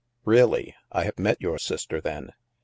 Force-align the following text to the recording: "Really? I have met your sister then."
"Really? 0.25 0.75
I 0.91 1.03
have 1.03 1.19
met 1.19 1.39
your 1.39 1.59
sister 1.59 2.01
then." 2.01 2.33